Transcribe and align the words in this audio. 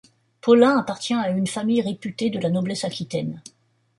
Paulin 0.41 0.77
appartient 0.79 1.13
à 1.13 1.29
une 1.29 1.45
famille 1.45 1.79
réputée 1.83 2.31
de 2.31 2.39
la 2.39 2.49
noblesse 2.49 2.85
aquitaine. 2.85 3.43